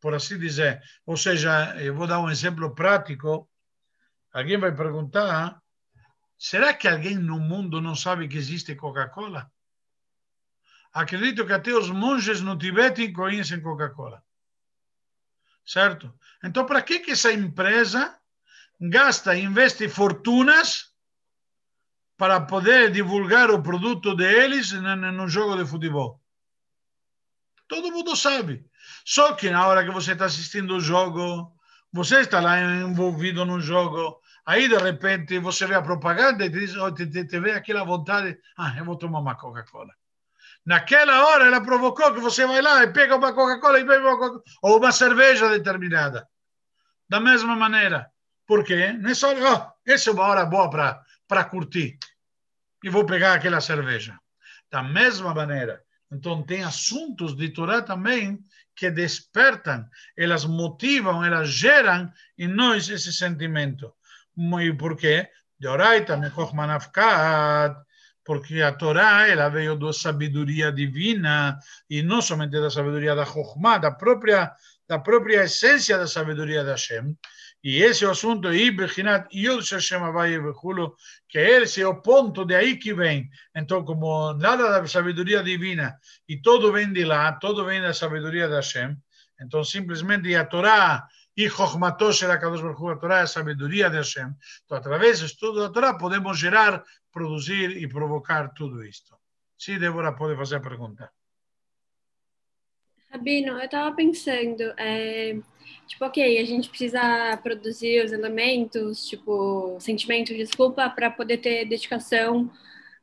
por 0.00 0.14
assim 0.14 0.38
dizer. 0.38 0.82
Ou 1.04 1.16
seja, 1.16 1.76
eu 1.82 1.94
vou 1.94 2.06
dar 2.06 2.20
um 2.20 2.30
exemplo 2.30 2.74
prático. 2.74 3.48
Alguém 4.32 4.58
vai 4.58 4.74
perguntar 4.74 5.60
Será 6.38 6.74
que 6.74 6.88
alguém 6.88 7.16
no 7.16 7.38
mundo 7.38 7.80
não 7.80 7.94
sabe 7.94 8.28
que 8.28 8.36
existe 8.36 8.74
Coca-Cola? 8.74 9.50
Acredito 10.92 11.46
que 11.46 11.52
até 11.52 11.72
os 11.72 11.90
monges 11.90 12.40
no 12.40 12.56
Tibete 12.56 13.10
conhecem 13.12 13.60
Coca-Cola. 13.60 14.22
Certo? 15.64 16.12
Então, 16.42 16.66
para 16.66 16.82
que, 16.82 17.00
que 17.00 17.12
essa 17.12 17.32
empresa 17.32 18.16
gasta, 18.80 19.36
investe 19.36 19.88
fortunas 19.88 20.92
para 22.16 22.40
poder 22.40 22.92
divulgar 22.92 23.50
o 23.50 23.62
produto 23.62 24.14
deles 24.14 24.72
no 24.72 25.28
jogo 25.28 25.56
de 25.56 25.68
futebol? 25.68 26.22
Todo 27.66 27.90
mundo 27.90 28.14
sabe. 28.14 28.64
Só 29.04 29.32
que 29.32 29.50
na 29.50 29.66
hora 29.66 29.84
que 29.84 29.90
você 29.90 30.12
está 30.12 30.26
assistindo 30.26 30.76
o 30.76 30.80
jogo, 30.80 31.52
você 31.92 32.20
está 32.20 32.40
lá 32.40 32.60
envolvido 32.60 33.44
no 33.44 33.60
jogo, 33.60 34.20
Aí, 34.46 34.68
de 34.68 34.76
repente, 34.76 35.38
você 35.38 35.66
vê 35.66 35.74
a 35.74 35.82
propaganda 35.82 36.44
e 36.44 36.50
diz, 36.50 36.76
oh, 36.76 36.92
te, 36.92 37.06
te, 37.06 37.24
te 37.24 37.40
vê 37.40 37.52
aquela 37.52 37.82
vontade, 37.82 38.38
ah, 38.58 38.74
eu 38.76 38.84
vou 38.84 38.96
tomar 38.96 39.20
uma 39.20 39.34
Coca-Cola. 39.34 39.94
Naquela 40.66 41.26
hora, 41.26 41.46
ela 41.46 41.62
provocou 41.62 42.12
que 42.12 42.20
você 42.20 42.46
vai 42.46 42.60
lá 42.60 42.82
e 42.82 42.92
pega 42.92 43.16
uma 43.16 43.32
Coca-Cola 43.32 43.80
e 43.80 43.84
bebe 43.84 44.04
uma 44.04 44.18
Coca 44.18 44.42
ou 44.62 44.78
uma 44.78 44.92
cerveja 44.92 45.48
determinada. 45.48 46.28
Da 47.08 47.20
mesma 47.20 47.56
maneira. 47.56 48.10
Por 48.46 48.64
quê? 48.64 48.92
Nessa 48.92 49.28
hora, 49.28 49.40
oh, 49.40 49.90
essa 49.90 50.10
é 50.10 50.12
uma 50.12 50.24
hora 50.24 50.44
boa 50.44 50.70
para 51.26 51.44
curtir. 51.44 51.98
E 52.82 52.90
vou 52.90 53.06
pegar 53.06 53.34
aquela 53.34 53.60
cerveja. 53.60 54.18
Da 54.70 54.82
mesma 54.82 55.34
maneira. 55.34 55.82
Então, 56.12 56.42
tem 56.42 56.62
assuntos 56.62 57.34
de 57.34 57.48
Torá 57.48 57.80
também 57.80 58.42
que 58.76 58.90
despertam, 58.90 59.88
elas 60.16 60.44
motivam, 60.44 61.24
elas 61.24 61.48
geram 61.48 62.12
em 62.36 62.48
nós 62.48 62.88
esse 62.88 63.12
sentimento. 63.12 63.94
¿Y 64.36 64.72
por 64.72 64.96
qué? 64.96 65.30
De 65.58 65.68
Oraita, 65.68 66.18
porque 68.24 68.62
a 68.62 68.72
Torá 68.72 69.28
ela 69.28 69.48
veio 69.50 69.76
da 69.76 69.92
sabedoria 69.92 70.72
divina 70.72 71.58
e 71.88 72.02
não 72.02 72.22
somente 72.22 72.58
da 72.58 72.70
sabedoria 72.70 73.14
da 73.14 73.26
Chokhmah, 73.26 73.78
da 73.78 73.90
própria, 73.90 74.52
da 74.88 74.98
própria 74.98 75.44
essência 75.44 75.98
da 75.98 76.06
sabedoria 76.06 76.64
da 76.64 76.72
Hashem. 76.72 77.16
E 77.62 77.82
esse 77.82 78.04
é 78.04 78.08
o 78.08 78.10
assunto, 78.10 78.48
que 81.28 81.38
esse 81.38 81.80
é 81.80 81.86
o 81.86 82.02
ponto 82.02 82.44
de 82.44 82.54
aí 82.54 82.76
que 82.76 82.92
vem. 82.92 83.30
Então, 83.54 83.84
como 83.84 84.34
nada 84.34 84.70
da 84.70 84.86
sabedoria 84.86 85.42
divina 85.42 85.96
e 86.28 86.36
tudo 86.40 86.72
vem 86.72 86.92
de 86.92 87.04
lá, 87.04 87.32
tudo 87.32 87.64
vem 87.64 87.80
da 87.80 87.94
sabedoria 87.94 88.48
da 88.48 88.56
Hashem, 88.56 88.96
então 89.40 89.64
simplesmente 89.64 90.34
a 90.34 90.44
Torá 90.44 91.06
e 91.36 91.48
Chokhmato 91.48 92.12
será 92.12 92.38
Kadosh 92.38 92.60
Baruch 92.60 92.92
a 92.92 92.96
Torá 92.96 93.20
a 93.20 93.26
sabedoria 93.26 93.90
de 93.90 93.96
Hashem. 93.96 94.32
Então, 94.64 94.78
através 94.78 95.20
do 95.20 95.26
estudo 95.26 95.60
da 95.60 95.70
Torá, 95.70 95.94
podemos 95.94 96.38
gerar, 96.38 96.82
produzir 97.12 97.76
e 97.76 97.88
provocar 97.88 98.52
tudo 98.54 98.84
isto. 98.84 99.16
Sim, 99.58 99.78
Débora, 99.78 100.12
pode 100.12 100.36
fazer 100.36 100.56
a 100.56 100.60
pergunta. 100.60 101.10
Rabino, 103.10 103.52
eu 103.52 103.64
estava 103.64 103.94
pensando, 103.94 104.62
é, 104.76 105.36
tipo, 105.86 106.04
ok, 106.04 106.38
a 106.38 106.44
gente 106.44 106.68
precisa 106.68 107.36
produzir 107.42 108.04
os 108.04 108.12
elementos, 108.12 109.06
tipo, 109.06 109.76
sentimento, 109.78 110.34
desculpa, 110.34 110.90
para 110.90 111.10
poder 111.10 111.38
ter 111.38 111.64
dedicação 111.64 112.50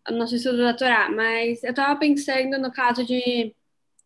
ao 0.03 0.13
nosso 0.15 0.35
estudo 0.35 0.57
da 0.57 0.73
Torá, 0.73 1.09
mas 1.09 1.63
eu 1.63 1.69
estava 1.69 1.97
pensando 1.97 2.59
no 2.59 2.71
caso 2.71 3.05
de 3.05 3.55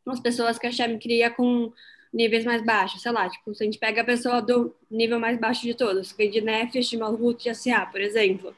umas 0.06 0.20
pessoas 0.20 0.60
que 0.60 0.68
a 0.68 0.70
Hashem 0.70 1.00
cria 1.00 1.32
com 1.32 1.74
níveis 2.16 2.46
mais 2.46 2.64
baixos, 2.66 3.02
sei 3.02 3.12
lá, 3.12 3.30
tipo, 3.30 3.54
se 3.54 3.62
a 3.62 3.66
gente 3.66 3.78
pega 3.78 4.02
a 4.02 4.06
pessoa 4.06 4.42
do 4.42 4.74
nível 4.90 5.20
mais 5.20 5.38
baixo 5.38 5.64
de 5.64 5.74
todos, 5.74 6.14
que 6.14 6.24
é 6.24 6.28
de 6.28 6.40
Nefesh, 6.40 6.90
de 6.90 6.98
Malhut, 6.98 7.44
de 7.44 7.54
SA, 7.54 7.86
por 7.88 8.00
exemplo. 8.00 8.56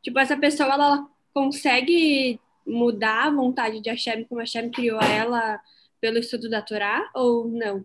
Tipo, 0.00 0.20
essa 0.20 0.36
pessoa, 0.36 0.72
ela 0.72 1.08
consegue 1.34 2.40
mudar 2.64 3.26
a 3.26 3.30
vontade 3.30 3.80
de 3.80 3.90
Hashem 3.90 4.24
como 4.24 4.40
Hashem 4.40 4.70
criou 4.70 5.00
ela 5.00 5.60
pelo 6.00 6.18
estudo 6.18 6.48
da 6.48 6.62
Torá 6.62 7.10
ou 7.12 7.48
não? 7.48 7.84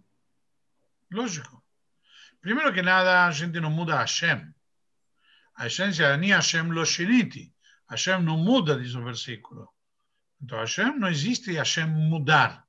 Lógico. 1.11 1.61
Primeiro 2.39 2.71
que 2.71 2.83
nada, 2.83 3.25
a 3.25 3.31
gente 3.31 3.59
não 3.59 3.71
muda 3.71 3.97
Hashem. 3.97 4.53
A 5.55 5.65
essência 5.65 6.15
nem 6.17 6.31
Hashem 6.31 6.69
lo 6.71 6.85
shiniti. 6.85 7.51
Hashem 7.89 8.21
não 8.21 8.37
muda, 8.37 8.79
diz 8.79 8.93
o 8.93 9.03
versículo. 9.03 9.67
Então, 10.41 10.59
Hashem 10.59 10.97
não 10.99 11.07
existe 11.07 11.53
Hashem 11.53 11.87
mudar. 11.87 12.65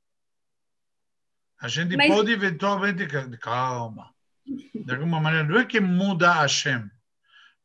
A 1.62 1.68
gente 1.68 1.96
Mas... 1.96 2.08
pode 2.08 2.32
eventualmente. 2.32 3.06
Calma. 3.38 4.10
De 4.44 4.92
alguma 4.92 5.20
maneira, 5.20 5.46
não 5.46 5.60
é 5.60 5.64
que 5.64 5.80
muda 5.80 6.32
Hashem. 6.32 6.90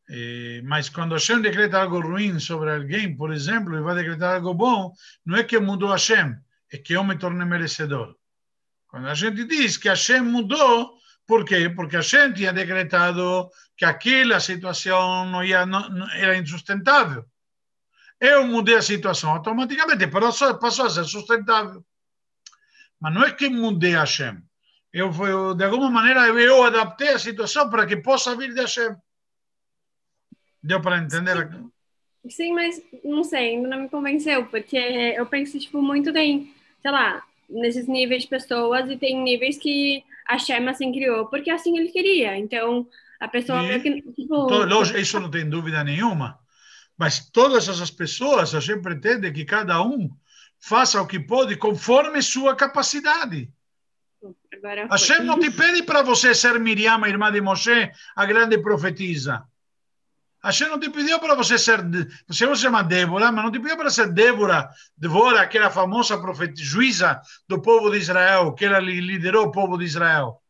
É, 0.09 0.61
mas 0.63 0.87
quando 0.87 1.13
Hashem 1.13 1.41
decreta 1.41 1.81
algo 1.81 1.99
ruim 1.99 2.39
sobre 2.39 2.71
alguém, 2.71 3.17
por 3.17 3.33
exemplo, 3.33 3.75
e 3.75 3.81
vai 3.81 3.95
decretar 3.95 4.35
algo 4.35 4.53
bom, 4.53 4.93
não 5.25 5.35
é 5.35 5.43
que 5.43 5.59
mudou 5.59 5.89
Hashem, 5.89 6.35
é 6.71 6.77
que 6.77 6.93
eu 6.93 7.03
me 7.03 7.17
tornei 7.17 7.45
merecedor. 7.45 8.15
Quando 8.87 9.07
a 9.07 9.15
gente 9.15 9.43
diz 9.45 9.75
que 9.77 9.89
Hashem 9.89 10.21
mudou, 10.21 10.93
por 11.25 11.43
quê? 11.43 11.69
Porque 11.69 11.97
Hashem 11.97 12.31
tinha 12.33 12.53
decretado 12.53 13.49
que 13.75 13.83
aquela 13.83 14.39
situação 14.39 15.25
não 15.25 15.43
ia, 15.43 15.65
não, 15.65 15.89
não, 15.89 16.09
era 16.11 16.37
insustentável. 16.37 17.25
Eu 18.19 18.47
mudei 18.47 18.75
a 18.75 18.81
situação 18.81 19.31
automaticamente, 19.31 20.07
passou, 20.07 20.57
passou 20.57 20.85
a 20.85 20.89
ser 20.89 21.03
sustentável. 21.03 21.83
Mas 22.99 23.13
não 23.13 23.23
é 23.23 23.31
que 23.31 23.49
mudei 23.49 23.91
Hashem. 23.91 24.37
Eu, 24.91 25.11
eu, 25.25 25.53
de 25.53 25.63
alguma 25.63 25.89
maneira, 25.89 26.27
eu 26.27 26.63
adaptei 26.63 27.09
a 27.09 27.19
situação 27.19 27.69
para 27.69 27.85
que 27.85 27.97
possa 27.97 28.35
vir 28.35 28.53
de 28.53 28.61
Hashem. 28.61 28.95
Deu 30.63 30.81
para 30.81 30.97
entender? 30.97 31.49
Sim, 32.29 32.53
mas 32.53 32.81
não 33.03 33.23
sei, 33.23 33.55
ainda 33.55 33.69
não 33.69 33.83
me 33.83 33.89
convenceu, 33.89 34.45
porque 34.47 34.75
eu 34.75 35.25
penso, 35.25 35.59
tipo, 35.59 35.81
muito 35.81 36.11
tem, 36.11 36.53
sei 36.81 36.91
lá, 36.91 37.23
nesses 37.49 37.87
níveis 37.87 38.23
de 38.23 38.29
pessoas 38.29 38.89
e 38.89 38.97
tem 38.97 39.21
níveis 39.21 39.57
que 39.57 40.03
a 40.27 40.33
Hashem 40.33 40.67
assim 40.67 40.91
criou, 40.91 41.27
porque 41.27 41.49
assim 41.49 41.77
ele 41.77 41.89
queria. 41.89 42.37
Então, 42.37 42.87
a 43.19 43.27
pessoa 43.27 43.63
e, 43.63 43.79
que, 43.79 44.01
tipo... 44.13 44.47
Todo, 44.47 44.97
isso 44.97 45.19
não 45.19 45.31
tem 45.31 45.47
dúvida 45.47 45.83
nenhuma. 45.83 46.39
Mas 46.97 47.29
todas 47.29 47.69
essas 47.69 47.91
pessoas, 47.91 48.55
a 48.55 48.59
gente 48.59 48.81
pretende 48.81 49.31
que 49.31 49.45
cada 49.45 49.81
um 49.81 50.09
faça 50.59 51.01
o 51.01 51.07
que 51.07 51.19
pode 51.19 51.55
conforme 51.55 52.21
sua 52.21 52.55
capacidade. 52.55 53.51
Agora 54.53 54.87
Hashem 54.87 55.23
não 55.23 55.39
te 55.39 55.51
pede 55.51 55.83
para 55.83 56.01
você 56.01 56.33
ser 56.33 56.59
Miriam, 56.59 57.03
a 57.03 57.09
irmã 57.09 57.31
de 57.31 57.41
Moshe, 57.41 57.91
a 58.15 58.25
grande 58.25 58.57
profetisa. 58.57 59.45
Hashem 60.43 60.69
não 60.69 60.79
te 60.79 60.89
pediu 60.89 61.19
para 61.19 61.35
você 61.35 61.57
ser, 61.57 61.81
você 62.27 62.45
não 62.45 62.55
se 62.55 62.61
chama 62.61 62.83
Débora, 62.83 63.31
mas 63.31 63.43
não 63.43 63.51
te 63.51 63.59
pediu 63.59 63.77
para 63.77 63.89
ser 63.89 64.11
Débora, 64.11 64.69
Débora, 64.95 65.41
aquela 65.41 65.69
famosa 65.69 66.19
profetisa, 66.19 66.63
juíza 66.63 67.21
do 67.47 67.61
povo 67.61 67.89
de 67.89 67.97
Israel, 67.97 68.53
que 68.53 68.65
ela 68.65 68.79
liderou 68.79 69.47
o 69.47 69.51
povo 69.51 69.77
de 69.77 69.85
Israel. 69.85 70.41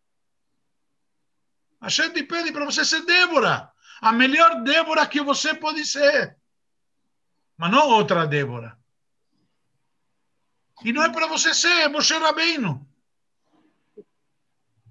Hashem 1.81 2.11
te 2.11 2.23
pede 2.23 2.51
para 2.51 2.65
você 2.65 2.83
ser 2.83 3.05
Débora, 3.05 3.71
a 4.01 4.11
melhor 4.11 4.61
Débora 4.61 5.07
que 5.07 5.21
você 5.21 5.53
pode 5.53 5.85
ser, 5.85 6.37
mas 7.57 7.71
não 7.71 7.89
outra 7.89 8.27
Débora. 8.27 8.77
E 10.83 10.93
não 10.93 11.03
é 11.03 11.11
para 11.11 11.27
você 11.27 11.53
ser 11.53 11.81
é 11.81 11.87
Moshe 11.87 12.13
Rabbeinu. 12.13 12.87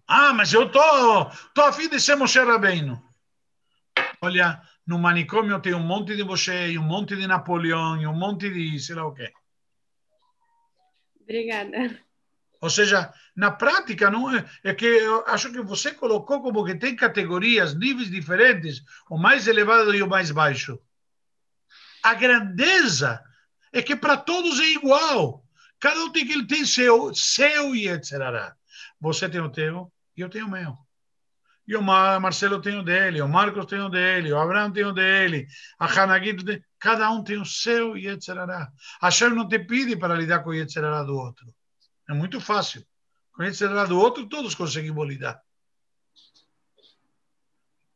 Ah, 0.07 0.33
mas 0.33 0.53
eu 0.53 0.71
tô, 0.71 1.25
tô 1.55 1.63
a 1.63 1.73
fim 1.73 1.89
de 1.89 2.01
ser 2.01 2.17
Moshe 2.17 2.39
Rabbeinu. 2.39 3.03
Olha, 4.21 4.63
no 4.87 4.99
manicômio 4.99 5.61
tem 5.61 5.75
um 5.75 5.83
monte 5.83 6.17
de 6.17 6.25
Moshe, 6.25 6.79
um 6.79 6.83
monte 6.83 7.17
de 7.17 7.27
Napoleão, 7.27 8.01
e 8.01 8.07
um 8.07 8.15
monte 8.15 8.51
de 8.51 8.79
sei 8.79 8.95
lá 8.95 9.07
o 9.07 9.15
quê. 9.15 9.33
Obrigada. 11.21 12.01
Ou 12.61 12.71
seja, 12.71 13.13
na 13.35 13.51
prática, 13.51 14.11
não 14.11 14.35
é, 14.35 14.45
é 14.65 14.75
que 14.75 14.87
eu 14.87 15.25
acho 15.27 15.53
que 15.53 15.61
você 15.61 15.93
colocou 15.93 16.41
como 16.41 16.65
que 16.65 16.75
tem 16.75 16.97
categorias, 16.97 17.75
níveis 17.75 18.11
diferentes, 18.11 18.83
o 19.11 19.19
mais 19.19 19.47
elevado 19.47 19.95
e 19.95 20.03
o 20.03 20.09
mais 20.09 20.31
baixo. 20.31 20.81
A 22.03 22.15
grandeza 22.15 23.23
é 23.73 23.83
que 23.83 23.95
para 23.95 24.17
todos 24.17 24.59
é 24.61 24.65
igual. 24.65 25.46
Cada 25.79 26.01
um 26.05 26.11
tem 26.11 26.27
que 26.27 26.33
ele 26.33 26.47
tem 26.47 26.65
seu, 26.65 27.15
seu 27.15 27.75
e 27.75 27.89
etc. 27.89 28.13
Você 29.01 29.29
tem 29.29 29.41
o 29.41 29.51
teu 29.51 29.93
e 30.17 30.21
eu 30.21 30.29
tenho 30.29 30.47
o 30.47 30.51
meu. 30.51 30.77
E 31.69 31.75
o 31.75 31.83
Marcelo 31.83 32.61
tem 32.61 32.79
o 32.79 32.83
dele, 32.83 33.21
o 33.21 33.29
Marcos 33.29 33.67
tem 33.67 33.81
o 33.81 33.89
dele, 33.89 34.33
o 34.33 34.39
Abraão 34.39 34.71
tem 34.71 34.85
o 34.85 34.93
dele, 34.93 35.49
a 35.79 35.87
Hanagito 35.87 36.45
tem... 36.45 36.65
Cada 36.79 37.11
um 37.11 37.25
tem 37.25 37.41
o 37.41 37.45
seu 37.45 37.97
e 37.97 38.07
etc. 38.07 38.29
A 38.39 38.71
Hashem 39.03 39.31
não 39.31 39.49
te 39.49 39.59
pede 39.59 39.97
para 39.97 40.15
lidar 40.15 40.45
com 40.45 40.51
o 40.51 40.55
etc. 40.55 40.77
do 41.05 41.17
outro. 41.17 41.53
É 42.09 42.15
muito 42.15 42.41
fácil. 42.41 42.87
Com 43.33 43.43
o 43.43 43.47
etc. 43.47 43.69
do 43.89 43.99
outro, 43.99 44.29
todos 44.29 44.55
conseguimos 44.55 45.09
lidar. 45.09 45.43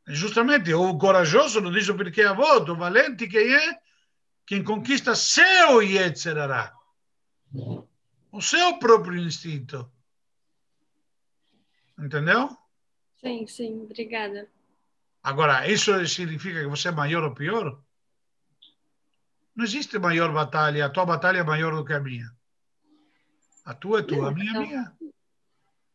Justamente, 0.09 0.75
o 0.75 0.99
corajoso, 0.99 1.61
não 1.61 1.71
diz 1.71 1.89
o 1.89 1.95
porquê 1.95 2.23
a 2.23 2.33
voto, 2.33 2.73
o 2.73 2.77
valente, 2.77 3.29
quem 3.29 3.55
é? 3.55 3.79
Quem 4.45 4.65
conquista 4.65 5.15
seu 5.15 5.81
e 5.81 5.97
etc. 5.97 6.73
O 8.33 8.41
seu 8.41 8.79
próprio 8.79 9.19
instinto. 9.19 9.91
Entendeu? 11.99 12.57
Sim, 13.21 13.47
sim, 13.47 13.83
obrigada. 13.83 14.49
Agora, 15.23 15.69
isso 15.69 16.07
significa 16.07 16.61
que 16.61 16.67
você 16.67 16.89
é 16.89 16.93
maior 16.93 17.25
ou 17.25 17.35
pior? 17.35 17.79
Não 19.55 19.65
existe 19.65 19.99
maior 19.99 20.33
batalha. 20.33 20.87
A 20.87 20.91
tua 20.91 21.05
batalha 21.05 21.39
é 21.39 21.45
maior 21.45 21.75
do 21.75 21.85
que 21.85 21.93
a 21.93 22.01
minha. 22.01 22.31
A 23.65 23.75
tua 23.75 24.01
é 24.01 24.03
tua, 24.03 24.29
a 24.29 24.33
minha 24.33 24.57
é 24.57 24.59
minha. 24.59 24.93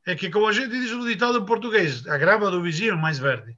É 0.05 0.15
que, 0.15 0.29
como 0.29 0.47
a 0.47 0.53
gente 0.53 0.69
diz 0.69 0.91
no 0.91 1.07
ditado 1.07 1.39
em 1.39 1.45
português, 1.45 2.05
a 2.05 2.17
grama 2.17 2.51
do 2.51 2.62
vizinho 2.62 2.93
é 2.93 2.97
mais 2.97 3.17
verde. 3.17 3.57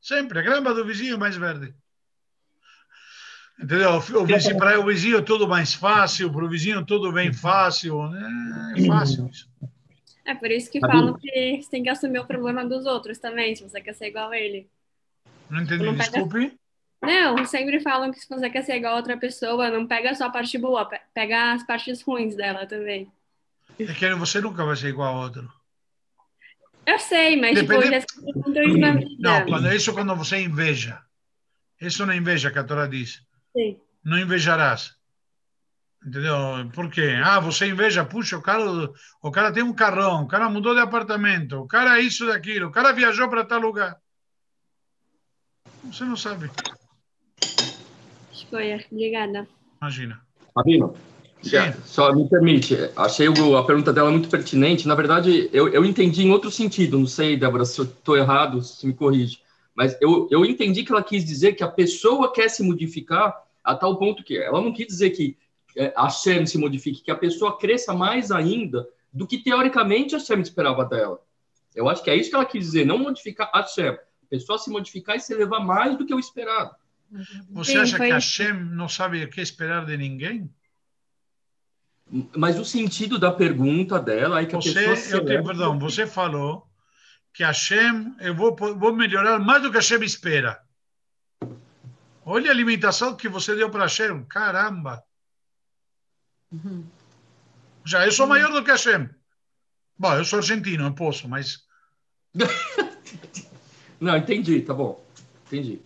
Sempre, 0.00 0.38
a 0.38 0.42
grama 0.42 0.72
do 0.72 0.84
vizinho 0.86 1.16
é 1.16 1.18
mais 1.18 1.36
verde. 1.36 1.74
Entendeu? 3.60 3.96
O 3.96 4.24
vizinho, 4.24 4.56
para 4.56 4.78
o 4.78 4.86
vizinho 4.86 5.18
é 5.18 5.22
tudo 5.22 5.48
mais 5.48 5.74
fácil, 5.74 6.32
para 6.32 6.44
o 6.44 6.48
vizinho 6.48 6.84
tudo 6.84 7.12
bem 7.12 7.32
fácil. 7.32 8.08
Né? 8.08 8.74
É 8.76 8.86
fácil 8.86 9.28
isso. 9.28 9.48
É 10.24 10.34
por 10.34 10.50
isso 10.50 10.70
que 10.70 10.78
falam 10.78 11.14
que 11.14 11.62
você 11.62 11.70
tem 11.70 11.82
que 11.82 11.88
assumir 11.88 12.20
o 12.20 12.26
problema 12.26 12.64
dos 12.64 12.86
outros 12.86 13.18
também, 13.18 13.56
se 13.56 13.62
você 13.62 13.80
quer 13.80 13.94
ser 13.94 14.08
igual 14.08 14.30
a 14.30 14.38
ele. 14.38 14.68
Não 15.50 15.62
entendi, 15.62 15.84
não 15.84 15.94
desculpe. 15.94 16.56
Não, 17.02 17.44
sempre 17.46 17.80
falam 17.80 18.12
que 18.12 18.20
se 18.20 18.28
você 18.28 18.50
quer 18.50 18.62
ser 18.62 18.76
igual 18.76 18.94
a 18.94 18.96
outra 18.96 19.16
pessoa, 19.16 19.70
não 19.70 19.86
pega 19.86 20.14
só 20.14 20.26
a 20.26 20.30
parte 20.30 20.58
boa, 20.58 20.88
pega 21.14 21.52
as 21.52 21.64
partes 21.64 22.02
ruins 22.02 22.36
dela 22.36 22.66
também. 22.66 23.10
É 23.78 23.86
que 23.86 24.14
você 24.14 24.40
nunca 24.40 24.64
vai 24.64 24.76
ser 24.76 24.88
igual 24.88 25.14
a 25.14 25.20
outro. 25.20 25.48
Eu 26.84 26.98
sei, 26.98 27.36
mas 27.36 27.54
Depende... 27.54 27.82
tipo, 27.82 27.92
já 27.92 27.98
isso 27.98 28.78
na 28.78 28.92
vida. 28.92 29.10
Não, 29.18 29.46
quando, 29.46 29.72
isso 29.72 29.92
quando 29.92 30.16
você 30.16 30.40
inveja. 30.40 31.00
Isso 31.80 32.04
não 32.04 32.12
é 32.12 32.16
inveja 32.16 32.50
que 32.50 32.58
a 32.58 32.64
Torá 32.64 32.86
diz. 32.86 33.22
Sim. 33.58 33.76
Não 34.04 34.16
invejarás. 34.16 34.94
Entendeu? 36.06 36.32
Por 36.72 36.88
quê? 36.88 37.18
Ah, 37.24 37.40
você 37.40 37.66
inveja, 37.66 38.04
puxa, 38.04 38.38
o 38.38 38.42
cara, 38.42 38.62
o 39.20 39.30
cara 39.32 39.52
tem 39.52 39.64
um 39.64 39.72
carrão, 39.72 40.22
o 40.22 40.28
cara 40.28 40.48
mudou 40.48 40.74
de 40.74 40.80
apartamento, 40.80 41.56
o 41.56 41.66
cara 41.66 41.98
é 41.98 42.02
isso 42.02 42.24
daquilo, 42.24 42.68
o 42.68 42.70
cara 42.70 42.92
viajou 42.92 43.28
para 43.28 43.44
tal 43.44 43.58
lugar. 43.58 43.96
Você 45.82 46.04
não 46.04 46.16
sabe. 46.16 46.48
Escolha, 48.32 48.86
obrigada. 48.92 49.48
Imagina. 49.82 50.20
Rabino, 50.56 50.94
só 51.84 52.14
me 52.14 52.28
permite, 52.28 52.76
achei 52.96 53.26
a 53.26 53.62
pergunta 53.64 53.92
dela 53.92 54.12
muito 54.12 54.28
pertinente. 54.28 54.86
Na 54.86 54.94
verdade, 54.94 55.50
eu, 55.52 55.68
eu 55.70 55.84
entendi 55.84 56.22
em 56.22 56.30
outro 56.30 56.50
sentido, 56.50 56.96
não 56.96 57.06
sei, 57.08 57.36
Débora, 57.36 57.64
se 57.64 57.80
eu 57.80 57.86
estou 57.86 58.16
errado, 58.16 58.62
se 58.62 58.86
me 58.86 58.94
corrige. 58.94 59.40
Mas 59.74 59.96
eu, 60.00 60.28
eu 60.30 60.44
entendi 60.44 60.84
que 60.84 60.92
ela 60.92 61.02
quis 61.02 61.24
dizer 61.24 61.54
que 61.54 61.64
a 61.64 61.68
pessoa 61.68 62.32
quer 62.32 62.48
se 62.48 62.62
modificar 62.62 63.47
a 63.68 63.74
tal 63.74 63.98
ponto 63.98 64.24
que 64.24 64.38
ela 64.38 64.62
não 64.62 64.72
quis 64.72 64.86
dizer 64.86 65.10
que 65.10 65.36
é, 65.76 65.92
a 65.94 66.08
Shem 66.08 66.46
se 66.46 66.56
modifique, 66.56 67.02
que 67.02 67.10
a 67.10 67.16
pessoa 67.16 67.58
cresça 67.58 67.92
mais 67.92 68.30
ainda 68.30 68.88
do 69.12 69.26
que 69.26 69.36
teoricamente 69.36 70.16
a 70.16 70.18
Shem 70.18 70.40
esperava 70.40 70.86
dela. 70.86 71.20
Eu 71.74 71.86
acho 71.86 72.02
que 72.02 72.08
é 72.08 72.16
isso 72.16 72.30
que 72.30 72.36
ela 72.36 72.46
quis 72.46 72.64
dizer, 72.64 72.86
não 72.86 72.96
modificar 72.96 73.50
a 73.52 73.62
Shem. 73.62 73.90
A 73.90 74.26
pessoa 74.30 74.58
se 74.58 74.70
modificar 74.70 75.16
e 75.16 75.20
se 75.20 75.34
elevar 75.34 75.64
mais 75.64 75.98
do 75.98 76.06
que 76.06 76.14
o 76.14 76.18
esperado. 76.18 76.74
Você 77.50 77.72
Sim, 77.72 77.78
acha 77.78 77.96
foi... 77.98 78.06
que 78.06 78.12
a 78.12 78.20
Shem 78.20 78.54
não 78.54 78.88
sabe 78.88 79.22
o 79.22 79.28
que 79.28 79.40
esperar 79.42 79.84
de 79.84 79.96
ninguém? 79.98 80.50
Mas 82.34 82.58
o 82.58 82.64
sentido 82.64 83.18
da 83.18 83.30
pergunta 83.30 84.00
dela 84.00 84.40
é 84.40 84.46
que 84.46 84.56
você, 84.56 84.70
a 84.70 84.88
pessoa. 84.88 85.20
Eu 85.20 85.26
tenho, 85.26 85.44
perdão, 85.44 85.78
você 85.78 86.06
falou 86.06 86.66
que 87.34 87.44
a 87.44 87.52
Shem, 87.52 88.14
eu 88.18 88.34
vou, 88.34 88.56
vou 88.56 88.94
melhorar 88.94 89.38
mais 89.38 89.62
do 89.62 89.70
que 89.70 89.76
a 89.76 89.82
Shem 89.82 90.02
espera. 90.02 90.58
Olha 92.30 92.50
a 92.50 92.54
limitação 92.54 93.16
que 93.16 93.26
você 93.26 93.56
deu 93.56 93.70
para 93.70 93.84
a 93.84 93.88
Shem. 93.88 94.22
Caramba! 94.24 95.02
Uhum. 96.52 96.86
Já 97.86 98.04
eu 98.04 98.12
sou 98.12 98.26
maior 98.26 98.52
do 98.52 98.62
que 98.62 98.70
a 98.70 98.76
Shem. 98.76 99.08
Bom, 99.96 100.14
eu 100.14 100.26
sou 100.26 100.38
argentino, 100.38 100.84
não 100.84 100.94
posso, 100.94 101.26
mas. 101.26 101.66
não, 103.98 104.14
entendi, 104.14 104.60
tá 104.60 104.74
bom. 104.74 105.02
Entendi. 105.46 105.80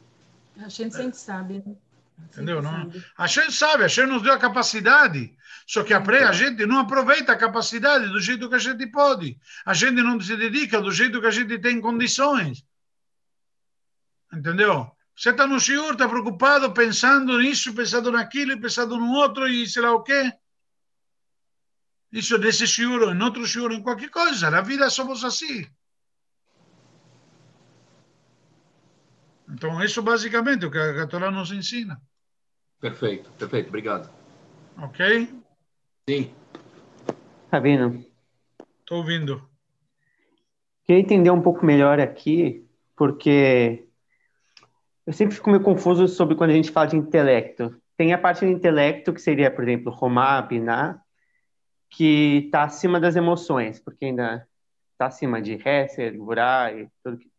A 0.59 0.68
gente 0.68 0.96
sempre 0.96 1.16
sabe, 1.16 1.62
né? 1.64 1.76
Entendeu? 2.24 2.61
Não? 2.61 2.72
Sabe. 2.72 3.07
A 3.16 3.26
gente 3.28 3.52
sabe, 3.52 3.85
a 3.85 3.88
gente 3.88 4.07
nos 4.09 4.22
deu 4.22 4.33
a 4.33 4.38
capacidade. 4.38 5.37
Só 5.64 5.85
que 5.85 5.94
a, 5.94 6.00
pré, 6.00 6.24
a 6.24 6.33
gente 6.33 6.66
não 6.66 6.81
aproveita 6.81 7.31
a 7.31 7.38
capacidade 7.38 8.09
do 8.09 8.18
jeito 8.18 8.48
que 8.48 8.57
a 8.57 8.59
gente 8.59 8.85
pode. 8.88 9.38
A 9.64 9.74
gente 9.74 10.02
não 10.02 10.20
se 10.20 10.37
dedica 10.37 10.81
do 10.81 10.90
jeito 10.90 11.20
que 11.20 11.26
a 11.28 11.31
gente 11.31 11.57
tem 11.61 11.81
condições. 11.81 12.66
Entendeu? 14.33 14.92
Você 15.16 15.31
está 15.31 15.46
no 15.46 15.61
senhor, 15.61 15.92
está 15.92 16.09
preocupado, 16.09 16.72
pensando 16.72 17.38
nisso, 17.38 17.75
pensando 17.75 18.11
naquilo, 18.11 18.61
pensando 18.61 18.96
no 18.96 19.12
outro 19.12 19.46
e 19.46 19.66
sei 19.66 19.83
lá 19.83 19.92
o 19.92 20.03
quê. 20.03 20.33
Isso 22.11 22.37
nesse 22.38 22.66
shiur, 22.66 23.14
em 23.14 23.22
outro 23.22 23.46
shiur, 23.46 23.72
em 23.72 23.83
qualquer 23.83 24.11
coisa. 24.11 24.51
Na 24.51 24.61
vida 24.61 24.88
somos 24.90 25.25
assim. 25.25 25.66
Então, 29.48 29.83
isso 29.83 30.03
basicamente 30.03 30.64
é 30.64 30.68
o 30.68 30.70
que 30.70 30.79
a 30.79 31.07
Torá 31.07 31.31
nos 31.31 31.53
ensina. 31.53 32.01
Perfeito, 32.81 33.31
perfeito. 33.33 33.68
Obrigado. 33.68 34.11
Ok? 34.79 35.29
Sim. 36.09 36.35
Rabino. 37.51 38.05
Estou 38.81 38.98
ouvindo. 38.98 39.48
Queria 40.85 41.01
entender 41.01 41.31
um 41.31 41.42
pouco 41.42 41.64
melhor 41.64 42.01
aqui, 42.01 42.66
porque 42.96 43.87
eu 45.06 45.12
sempre 45.12 45.34
fico 45.34 45.50
meio 45.50 45.62
confuso 45.62 46.06
sobre 46.08 46.34
quando 46.36 46.50
a 46.50 46.54
gente 46.54 46.70
fala 46.70 46.86
de 46.86 46.96
intelecto. 46.96 47.76
Tem 47.96 48.12
a 48.12 48.18
parte 48.18 48.44
do 48.44 48.50
intelecto, 48.50 49.12
que 49.12 49.20
seria, 49.20 49.50
por 49.50 49.64
exemplo, 49.64 49.92
Romá, 49.92 50.40
Biná, 50.42 51.00
que 51.90 52.44
está 52.46 52.64
acima 52.64 53.00
das 53.00 53.16
emoções, 53.16 53.80
porque 53.80 54.06
ainda 54.06 54.46
está 54.92 55.06
acima 55.06 55.42
de 55.42 55.54
Hesser, 55.54 56.16
Gurá 56.16 56.72
e 56.72 56.88
tudo. 57.02 57.18
Que... 57.18 57.30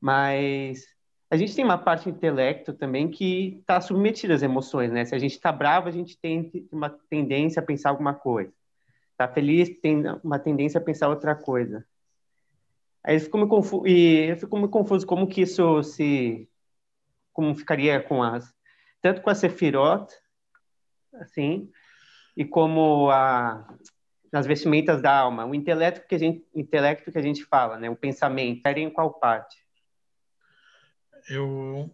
Mas 0.00 0.86
a 1.30 1.36
gente 1.36 1.54
tem 1.54 1.64
uma 1.64 1.76
parte 1.76 2.04
do 2.04 2.16
intelecto 2.16 2.72
também 2.72 3.10
que 3.10 3.58
está 3.60 3.80
submetida 3.80 4.34
às 4.34 4.42
emoções, 4.42 4.90
né? 4.90 5.04
Se 5.04 5.14
a 5.14 5.18
gente 5.18 5.32
está 5.32 5.52
bravo, 5.52 5.88
a 5.88 5.92
gente 5.92 6.18
tem 6.18 6.50
uma 6.72 6.88
tendência 7.10 7.60
a 7.60 7.64
pensar 7.64 7.90
alguma 7.90 8.14
coisa. 8.14 8.52
Está 9.12 9.28
feliz, 9.28 9.80
tem 9.80 10.04
uma 10.22 10.38
tendência 10.38 10.78
a 10.78 10.84
pensar 10.84 11.08
outra 11.08 11.34
coisa. 11.34 11.84
Aí 13.04 13.16
eu 13.16 13.20
fico 13.20 13.36
meio 13.36 13.48
confuso, 13.48 13.86
e 13.86 14.30
eu 14.30 14.36
fico 14.36 14.56
meio 14.56 14.68
confuso 14.68 15.06
como 15.06 15.26
que 15.26 15.42
isso 15.42 15.82
se 15.82 16.48
como 17.38 17.54
ficaria 17.54 18.02
com 18.02 18.20
as 18.20 18.52
tanto 19.00 19.22
com 19.22 19.30
a 19.30 19.34
Sefirot, 19.34 20.12
assim, 21.20 21.70
e 22.36 22.44
como 22.44 23.08
a, 23.12 23.76
nas 24.32 24.44
vestimentas 24.44 25.00
da 25.00 25.16
alma, 25.16 25.46
o 25.46 25.54
intelecto 25.54 26.08
que 26.08 26.16
a 26.16 26.18
gente, 26.18 26.44
intelecto 26.52 27.12
que 27.12 27.16
a 27.16 27.22
gente 27.22 27.44
fala, 27.44 27.78
né, 27.78 27.88
o 27.88 27.94
pensamento, 27.94 28.56
estaria 28.56 28.82
em 28.82 28.90
qual 28.90 29.20
parte? 29.20 29.56
Eu 31.30 31.88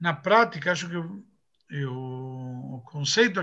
na 0.00 0.12
prática 0.12 0.72
acho 0.72 0.88
que 0.88 0.96
eu, 0.96 1.24
eu, 1.70 1.94
o 1.94 2.82
conceito 2.84 3.34